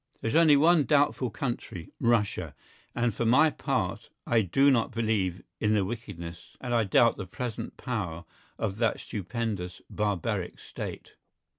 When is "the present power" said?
7.17-8.25